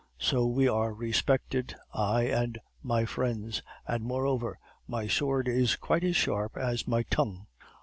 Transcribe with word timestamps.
So 0.17 0.47
we 0.47 0.67
are 0.67 0.91
respected 0.95 1.75
I 1.93 2.23
and 2.23 2.57
my 2.81 3.05
friends; 3.05 3.61
and, 3.87 4.03
moreover, 4.03 4.57
my 4.87 5.05
sword 5.07 5.47
is 5.47 5.75
quite 5.75 6.03
as 6.03 6.15
sharp 6.15 6.57
as 6.57 6.87
my 6.87 7.03
tongue. 7.03 7.45